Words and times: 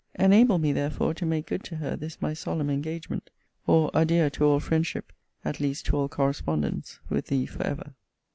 Enable 0.15 0.57
me 0.57 0.73
therefore 0.73 1.13
to 1.13 1.27
make 1.27 1.45
good 1.45 1.63
to 1.65 1.75
her 1.75 1.95
this 1.95 2.19
my 2.19 2.33
solemn 2.33 2.71
engagement; 2.71 3.29
or 3.67 3.91
adieu 3.93 4.31
to 4.31 4.43
all 4.45 4.59
friendship, 4.59 5.13
at 5.45 5.59
least 5.59 5.85
to 5.85 5.95
all 5.95 6.09
correspondence, 6.09 6.99
with 7.07 7.27
thee 7.27 7.45
for 7.45 7.61
ever. 7.61 7.93